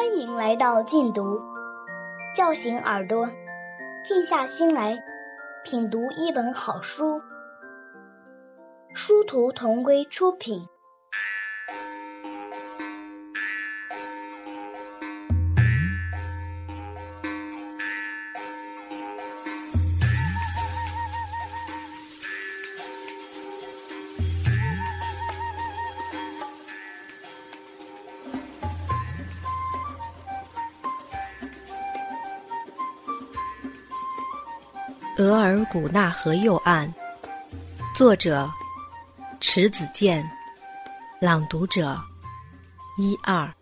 [0.00, 1.38] 欢迎来到禁读，
[2.34, 3.28] 叫醒耳朵，
[4.02, 4.98] 静下心来
[5.62, 7.20] 品读一本好书。
[8.94, 10.66] 殊途同归出品。
[35.20, 36.90] 额尔古纳河右岸，
[37.94, 38.50] 作者
[39.38, 40.24] 迟子建，
[41.20, 41.94] 朗读者
[42.96, 43.54] 一二。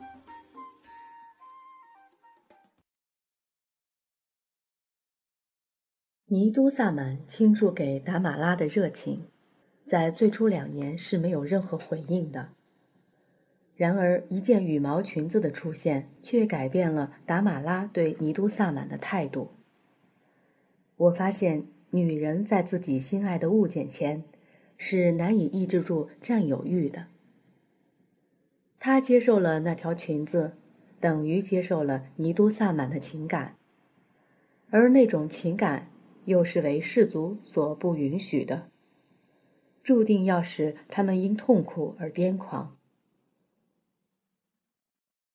[6.26, 9.26] 尼都萨满倾注给达玛拉的热情，
[9.84, 12.50] 在最初两年是没有任何回应的。
[13.74, 19.57] 然而，一件羽毛裙子的出现，却改变了达玛拉对尼都萨满的态度。
[20.98, 24.24] 我发现，女人在自己心爱的物件前，
[24.76, 27.06] 是难以抑制住占有欲的。
[28.80, 30.54] 她接受了那条裙子，
[30.98, 33.56] 等于接受了尼都萨满的情感，
[34.70, 35.88] 而那种情感
[36.24, 38.68] 又是为氏族所不允许的，
[39.84, 42.76] 注定要使他们因痛苦而癫狂。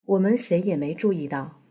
[0.06, 1.62] 我们谁也没注意到，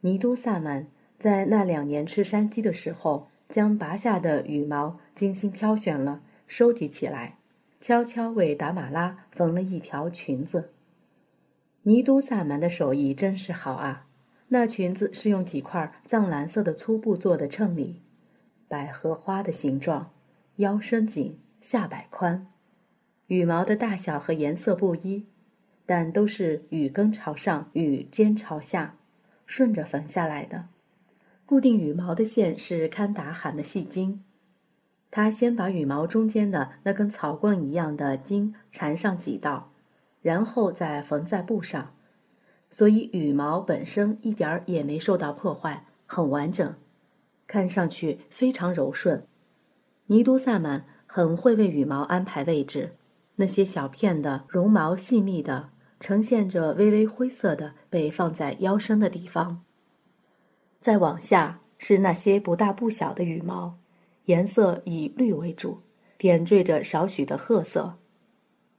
[0.00, 3.28] 尼都萨满在那两年吃山鸡的时候。
[3.52, 7.36] 将拔下的羽毛精心挑选了，收集起来，
[7.78, 10.70] 悄悄为达玛拉缝了一条裙子。
[11.82, 14.06] 尼都萨满的手艺真是好啊！
[14.48, 18.00] 那裙子是用几块藏蓝色的粗布做的衬里，
[18.68, 20.14] 百合花的形状，
[20.56, 22.46] 腰身紧，下摆宽，
[23.26, 25.26] 羽毛的大小和颜色不一，
[25.84, 28.96] 但都是羽根朝上，羽尖朝下，
[29.44, 30.68] 顺着缝下来的。
[31.52, 34.24] 固定羽毛的线是堪达罕的细筋，
[35.10, 39.70] 他先把羽毛中间的那根草棍一样的筋缠上几道，
[40.22, 41.94] 然后再缝在布上，
[42.70, 46.74] 所以羽毛本身一点儿也没受到破坏，很完整，
[47.46, 49.26] 看上去非常柔顺。
[50.06, 52.94] 尼都萨满很会为羽毛安排位置，
[53.36, 55.68] 那些小片的绒毛细密的，
[56.00, 59.62] 呈现着微微灰色的，被放在腰身的地方。
[60.82, 63.78] 再往下是那些不大不小的羽毛，
[64.24, 65.78] 颜色以绿为主，
[66.18, 67.98] 点缀着少许的褐色。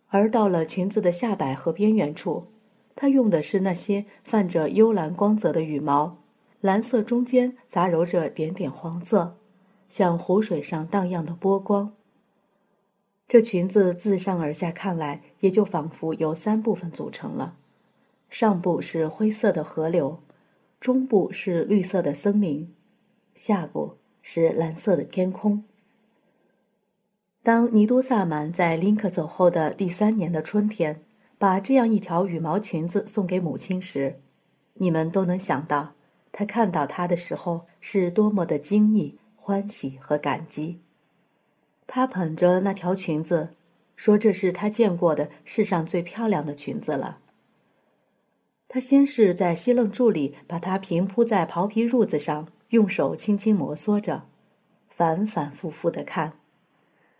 [0.09, 2.47] 而到了裙子的下摆和边缘处，
[2.93, 6.17] 它用的是那些泛着幽蓝光泽的羽毛，
[6.59, 9.37] 蓝色中间杂糅着点点黄色，
[9.87, 11.93] 像湖水上荡漾的波光。
[13.29, 17.55] 这裙子自上而下看来，也就仿佛由三部分组成了：
[18.29, 20.19] 上部是灰色的河流。
[20.83, 22.75] 中部是绿色的森林，
[23.33, 25.63] 下部是蓝色的天空。
[27.41, 31.01] 当尼都萨满在林克走后的第三年的春天，
[31.37, 34.19] 把这样一条羽毛裙子送给母亲时，
[34.73, 35.93] 你们都能想到，
[36.33, 40.81] 他看到它的时候是多么的惊异、欢喜和感激。
[41.87, 43.51] 他捧着那条裙子，
[43.95, 47.19] 说：“这是他见过的世上最漂亮的裙子了。”
[48.73, 54.23] 他先是在西楞柱里把它平铺在袍皮褥子上，用手轻轻摩挲着，
[54.89, 56.33] 反反复复地看，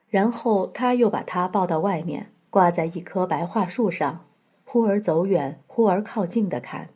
[0.10, 4.26] 然后他又把它抱到外面，挂在一棵白桦树上，
[4.66, 6.90] 忽而走远，忽而靠近地看。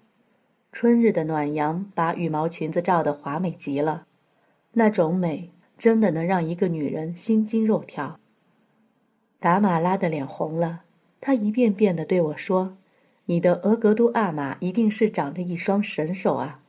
[0.72, 4.07] 春日的暖阳把羽毛裙子照得华美极了，
[4.74, 8.19] 那种美真的能让一个女人心惊肉跳。
[9.39, 10.81] 达马拉的脸红了，
[11.22, 12.75] 她一遍遍地对我说。
[13.27, 16.61] 你的额格都阿玛一定是长着一双神手啊，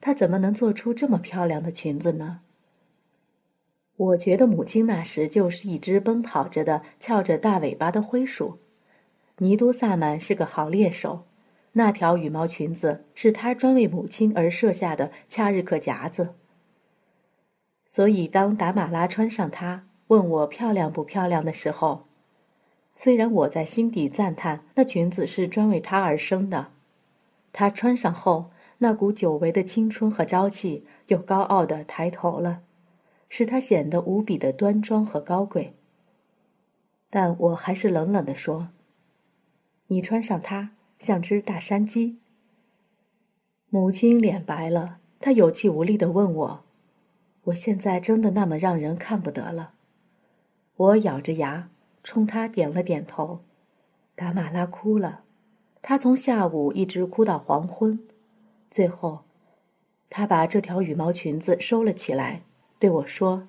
[0.00, 2.40] 她怎么能做出这么漂亮的裙子呢？
[3.96, 8.58] 我觉得母亲那时就是一只奔跑着的、翘着大尾巴的灰鼠。
[9.38, 11.26] 尼都萨满是个好猎手，
[11.72, 16.34] 那条羽毛裙子是他专为母亲而设下的恰日克夹子。
[17.86, 22.06] 所以当达马拉穿上它，问我漂亮不漂亮的时候。
[22.96, 26.68] 虽然我在心底赞叹那裙子是专为她而生的，
[27.52, 32.62] 她穿上后，那股久违的青春和朝气又高傲的抬头了，
[33.28, 35.74] 使她显得无比的端庄和高贵。
[37.10, 38.68] 但我还是冷冷地说
[39.88, 42.18] ：“你穿上它像只大山鸡。”
[43.70, 46.64] 母亲脸白了，她有气无力地问我
[47.44, 49.72] ：“我现在真的那么让人看不得了？”
[50.76, 51.70] 我咬着牙。
[52.04, 53.40] 冲他点了点头，
[54.14, 55.22] 达玛拉哭了，
[55.80, 57.98] 他从下午一直哭到黄昏，
[58.70, 59.24] 最后，
[60.10, 62.42] 他把这条羽毛裙子收了起来，
[62.78, 63.48] 对我说：“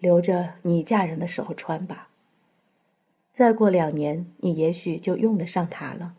[0.00, 2.08] 留着你嫁人的时候穿吧。
[3.32, 6.16] 再过两年，你也许就用得上它了。”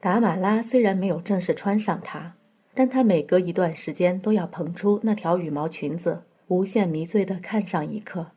[0.00, 2.34] 达马拉虽然没有正式穿上它，
[2.74, 8.32] 但他每隔一段时间都要捧出那条羽毛裙子，无限迷醉地看上一刻。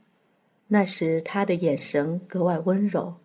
[0.70, 3.16] 那时他的眼神格外温柔。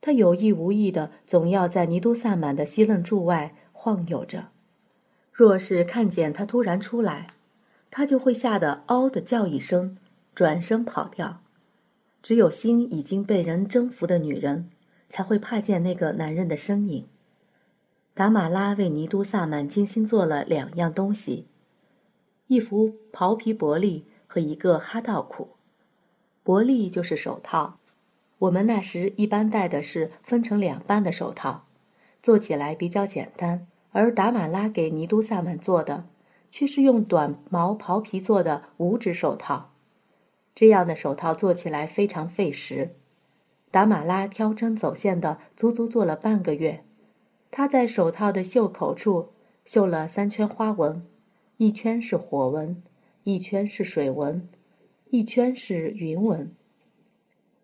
[0.00, 4.48] 他有意无意的总要在尼都萨满的西楞柱外晃悠着。
[5.32, 7.34] 若是看见他突然出来，
[7.90, 9.98] 他就会吓得“嗷”的叫一声，
[10.34, 11.40] 转身跑掉。
[12.22, 14.70] 只有心已经被人征服的女人，
[15.08, 17.06] 才会怕见那个男人的身影。
[18.14, 21.46] 达马拉为尼都萨满精心做了两样东西：
[22.48, 25.50] 一幅袍皮薄利和一个哈道裤。
[26.48, 27.76] 薄利就是手套。
[28.38, 31.66] 我们那时一般戴的是分成两半的手套，
[32.22, 36.06] 做起来比较简单；而达马拉给尼都萨满做的，
[36.50, 39.74] 却是用短毛袍皮做的五指手套。
[40.54, 42.94] 这样的手套做起来非常费时。
[43.70, 46.82] 达马拉挑针走线的，足足做了半个月。
[47.50, 49.32] 他在手套的袖口处
[49.66, 51.06] 绣了三圈花纹，
[51.58, 52.82] 一圈是火纹，
[53.24, 54.48] 一圈是水纹，
[55.10, 56.54] 一圈是云纹。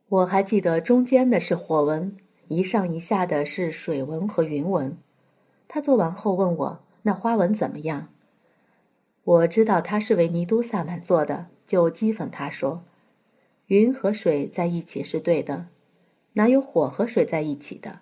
[0.09, 2.17] 我还记得中间的是火纹，
[2.49, 4.97] 一上一下的是水纹和云纹。
[5.69, 8.09] 他做完后问我：“那花纹怎么样？”
[9.25, 12.85] 我知道他是为尼都萨满做的，就讥讽他说
[13.69, 15.67] ：“云和水在一起是对的，
[16.35, 18.01] 哪有火和水在一起的？”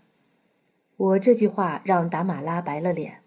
[0.97, 3.23] 我这句话让达马拉白了脸，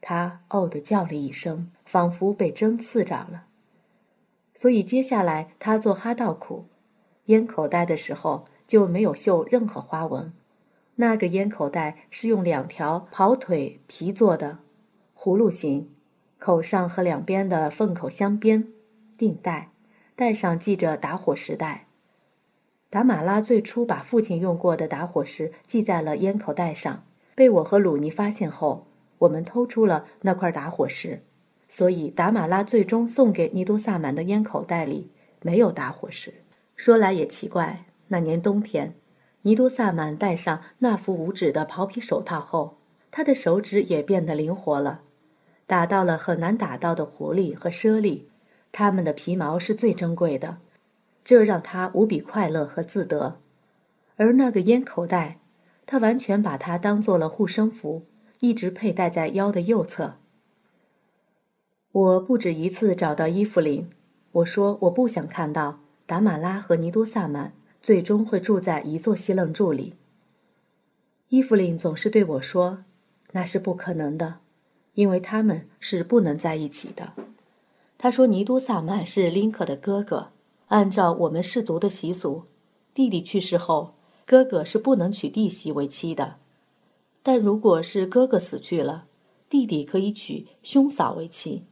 [0.00, 3.46] 他哦的叫了一声，仿佛被针刺着了。
[4.62, 6.66] 所以接下来他做哈道裤。
[7.24, 10.32] 烟口袋的时候就没有绣任何花纹，
[10.94, 14.58] 那个烟口袋是用两条跑腿皮做的，
[15.18, 15.90] 葫芦形，
[16.38, 18.68] 口上和两边的缝口相边，
[19.18, 19.72] 定带，
[20.14, 21.88] 带上系着打火石带。
[22.88, 27.04] 达马拉最初把父亲用过的打火石系在了烟口袋上，
[27.34, 28.86] 被我和鲁尼发现后，
[29.18, 31.24] 我们偷出了那块打火石，
[31.72, 35.10] 所以达马拉最终送给尼多萨满的烟口袋里
[35.40, 36.34] 没有打火石。
[36.76, 38.94] 说来也奇怪，那年冬天，
[39.40, 42.76] 尼多萨满戴上那副五指的袍皮手套后，
[43.10, 45.00] 他的手指也变得灵活了，
[45.66, 48.26] 打到了很难打到的狐狸和猞猁，
[48.70, 50.58] 它们的皮毛是最珍贵的，
[51.24, 53.40] 这让他无比快乐和自得。
[54.16, 55.38] 而那个烟口袋，
[55.86, 58.02] 他完全把它当做了护身符，
[58.40, 60.16] 一直佩戴在腰的右侧。
[61.92, 63.88] 我不止一次找到伊芙琳，
[64.32, 65.80] 我说我不想看到。
[66.04, 69.94] 达马拉和尼多萨满最终会住在一座西楞柱里。
[71.28, 72.84] 伊芙琳总是对我说
[73.32, 74.40] ：“那是不可能的，
[74.94, 77.14] 因为他们是不能在一起的。”
[77.96, 80.32] 他说：“尼多萨满是林可的哥哥，
[80.68, 82.44] 按照我们氏族的习俗，
[82.92, 83.94] 弟弟去世后，
[84.26, 86.36] 哥哥是不能娶弟媳为妻的。
[87.22, 89.06] 但如果是哥哥死去了，
[89.48, 91.64] 弟弟可以娶兄嫂为妻。”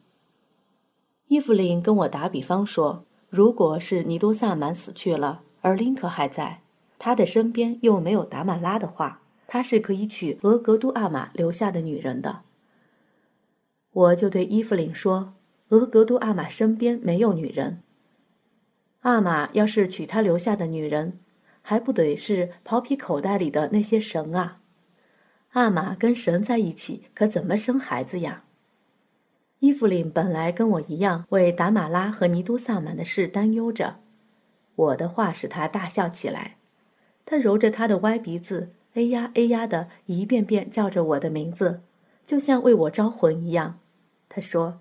[1.30, 3.04] 伊芙琳跟我打比方说。
[3.28, 6.62] 如果是尼多萨满死去了，而林可还在，
[6.98, 12.40] 他的身边又没有达玛拉的话，他是可以娶俄格都阿玛留下的女人的。
[13.92, 15.34] 我就对伊芙琳说
[15.70, 17.84] ：“俄格都阿玛身边没有女人。
[19.02, 21.20] 阿玛要是娶他留下的女人，
[21.62, 24.58] 还不得是袍皮口袋里的那些神啊？
[25.50, 28.42] 阿玛跟神在一起，可怎么生孩子呀？”
[29.60, 33.96] 伊芙琳本来跟我一样为达马拉和尼都萨满的事担忧着，
[34.74, 36.56] 我的话使他大笑起来，
[37.26, 41.82] 他揉着他的歪鼻子，哎呀哎呀的一遍遍叫着我的名字，
[42.24, 43.78] 就像为我招魂一样。
[44.30, 44.80] 他说：“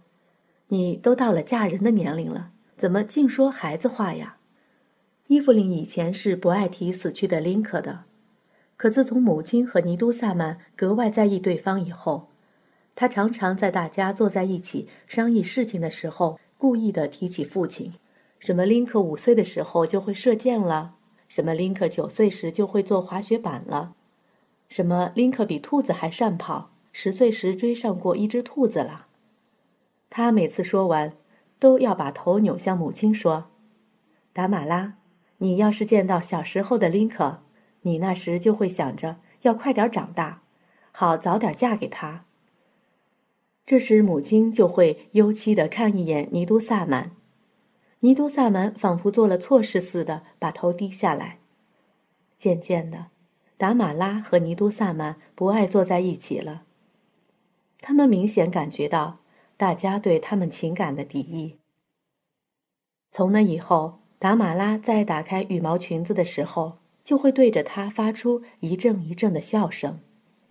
[0.70, 4.38] 你都到了嫁人的年龄了，怎么净说孩子话呀？”
[5.28, 8.06] 伊芙琳以前是不爱提死去的林可的，
[8.78, 12.29] 可自从母亲和尼都萨满格外在意对方以后。
[13.00, 17.94] 他常常在大家坐在一起商议事情的时候，故意的提起父亲，
[18.40, 20.96] 什么林克五岁的时候就会射箭了，
[21.30, 23.94] 什么林克九岁时就会坐滑雪板了，
[24.68, 29.08] 什么林克比兔子还善跑，十岁时追上过一只兔子了。
[30.10, 31.14] 他每次说完，
[31.58, 33.46] 都要把头扭向母亲说
[34.34, 34.96] ：“达马拉，
[35.38, 37.44] 你要是见到小时候的林克，
[37.84, 40.42] 你那时就会想着要快点长大，
[40.92, 42.26] 好早点嫁给他。”
[43.70, 47.12] 这时，母亲就会忧戚的看一眼尼都萨满，
[48.00, 51.38] 尼都萨满仿佛做了错事似的，把头低下来。
[52.36, 53.10] 渐渐的，
[53.58, 56.64] 达马拉和尼都萨满不爱坐在一起了。
[57.80, 59.20] 他们明显感觉到
[59.56, 61.58] 大家对他们情感的敌意。
[63.12, 70.00] 从那以后，达玛拉在打开羽毛裙子的时候，就会对着他发出一阵一阵的笑声。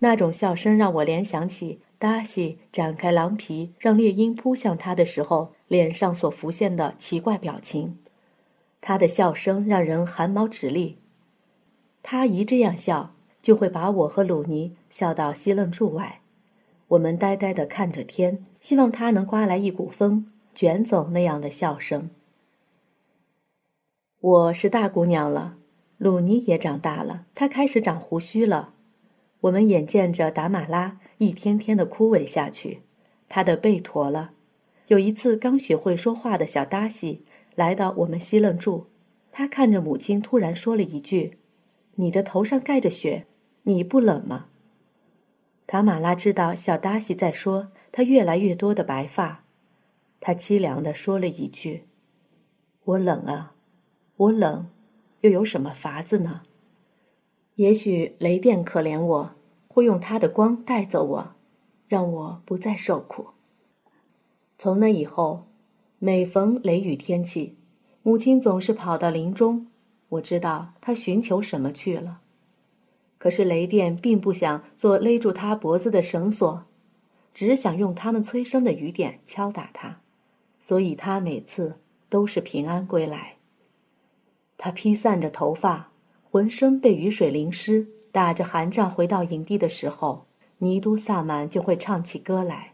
[0.01, 7.99] 那种笑声让我联想起达西展开狼皮让猎鹰扑向他的时候，脸上所浮现的奇怪表情。
[8.79, 10.97] 他的笑声让人汗毛直立。
[12.01, 16.21] 他一这样笑，就会把我和鲁尼笑到西楞柱外。
[16.87, 20.25] 我们呆呆地看着天，希望他能刮来一股风，
[20.55, 22.09] 卷走那样的笑声。
[24.21, 25.57] 我是大姑娘了，
[25.97, 28.73] 鲁尼也长大了，她开始长胡须了。
[29.41, 32.81] 我们眼见着达马拉一天天的枯萎下去，
[33.29, 34.31] 他的背驼了。
[34.87, 37.23] 有一次，刚学会说话的小达西
[37.55, 38.87] 来到我们西楞住，
[39.31, 41.37] 他看着母亲，突然说了一句
[41.95, 43.27] ：“你的头上盖着雪，
[43.63, 44.47] 你不冷吗？”
[45.67, 49.43] 塔马拉知道小达西在说他越来越多的白发，
[50.19, 51.83] 他凄凉地说了一句
[52.85, 53.55] ：“我冷啊。”
[54.17, 54.69] 我冷，
[55.21, 56.41] 又有什么法子呢？
[57.55, 59.35] 也许雷电可怜我，
[59.69, 61.35] 会用他的光带走我，
[61.87, 63.27] 让我不再受苦。
[64.57, 65.45] 从那以后，
[65.99, 67.55] 每逢雷雨天气，
[68.03, 69.67] 母亲总是跑到林中，
[70.09, 72.21] 我知道她寻求什么去了。
[73.17, 76.65] 可是雷电并不想做勒住他脖子的绳索，
[77.33, 80.01] 只想用他们催生的雨点敲打他，
[80.59, 83.35] 所以他每次都是平安归来。
[84.57, 85.91] 他披散着头发，
[86.29, 90.25] 浑身被雨水淋湿，打着寒战回到营地的时候，
[90.59, 92.73] 尼都萨满就会唱起歌来。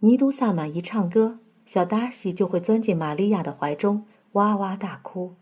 [0.00, 5.34] 尼都萨满一唱歌，小达西就会钻进玛利亚的怀中，哇哇大哭。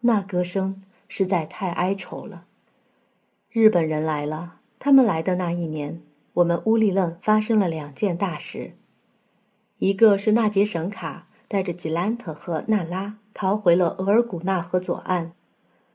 [0.00, 2.44] 那歌声实在太哀愁了。
[3.50, 6.02] 日本人来了，他们来的那一年，
[6.34, 8.72] 我们乌力楞发生了两件大事，
[9.78, 13.18] 一个是纳杰什卡带着吉兰特和娜拉。
[13.34, 15.32] 逃回了额尔古纳河左岸，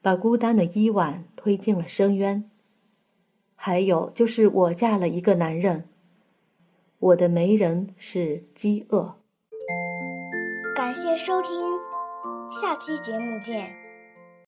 [0.08, 2.50] 把孤单的伊万推进了深渊。
[3.56, 5.84] 还有就是我嫁了一个男人，
[6.98, 9.18] 我的媒人是饥饿。
[10.74, 11.52] 感谢收听，
[12.50, 13.87] 下期节目见。